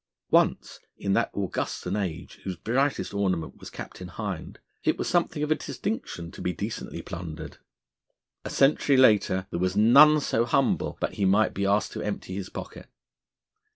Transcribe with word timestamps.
Once 0.31 0.79
in 0.97 1.13
that 1.13 1.29
Augustan 1.35 1.95
age, 1.95 2.39
whose 2.43 2.55
brightest 2.55 3.13
ornament 3.13 3.57
was 3.59 3.69
Captain 3.69 4.07
Hind 4.07 4.57
it 4.83 4.97
was 4.97 5.07
something 5.07 5.43
of 5.43 5.51
a 5.51 5.55
distinction 5.55 6.31
to 6.31 6.41
be 6.41 6.51
decently 6.51 7.03
plundered. 7.03 7.59
A 8.43 8.49
century 8.49 8.97
later 8.97 9.45
there 9.51 9.59
was 9.59 9.77
none 9.77 10.19
so 10.19 10.43
humble 10.45 10.97
but 10.99 11.13
he 11.13 11.25
might 11.25 11.53
be 11.53 11.67
asked 11.67 11.91
to 11.91 12.01
empty 12.01 12.33
his 12.33 12.49
pocket. 12.49 12.89